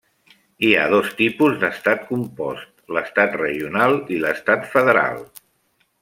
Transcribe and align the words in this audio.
Hi 0.67 0.69
ha 0.75 0.85
dos 0.91 1.09
tipus 1.19 1.57
d'estat 1.63 2.01
compost: 2.11 2.71
l'estat 2.97 3.37
regional 3.41 3.93
i 4.17 4.21
l'estat 4.23 4.65
federal. 4.77 5.21